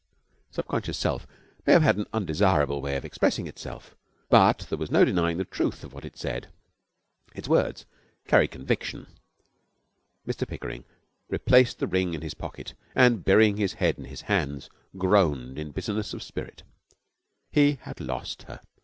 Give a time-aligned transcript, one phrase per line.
[0.49, 1.27] Subconscious Self
[1.67, 3.95] may have had an undesirable way of expressing itself,
[4.31, 6.47] but there was no denying the truth of what it said.
[7.35, 7.85] Its words
[8.25, 9.05] carried conviction.
[10.27, 10.85] Mr Pickering
[11.29, 15.69] replaced the ring in his pocket, and, burying his head in his hands, groaned in
[15.69, 16.63] bitterness of spirit.
[17.51, 18.59] He had lost her.